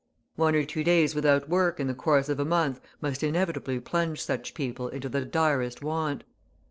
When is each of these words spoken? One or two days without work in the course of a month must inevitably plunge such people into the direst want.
One 0.35 0.55
or 0.55 0.65
two 0.65 0.83
days 0.83 1.13
without 1.13 1.47
work 1.47 1.79
in 1.79 1.85
the 1.85 1.93
course 1.93 2.27
of 2.27 2.39
a 2.39 2.43
month 2.43 2.81
must 3.01 3.21
inevitably 3.21 3.79
plunge 3.79 4.19
such 4.19 4.55
people 4.55 4.87
into 4.89 5.09
the 5.09 5.23
direst 5.25 5.83
want. 5.83 6.23